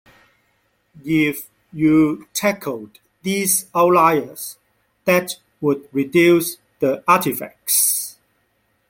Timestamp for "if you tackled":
1.05-2.97